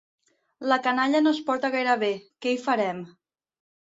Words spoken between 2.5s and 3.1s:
hi farem!